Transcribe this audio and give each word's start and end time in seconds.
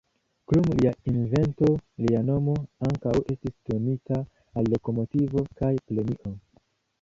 Krom 0.51 0.69
lia 0.77 0.93
invento, 1.09 1.67
lia 2.05 2.21
nomo 2.29 2.55
ankaŭ 2.89 3.13
estis 3.35 3.55
donita 3.73 4.19
al 4.63 4.71
lokomotivo 4.75 5.45
kaj 5.61 5.71
premio. 5.93 6.35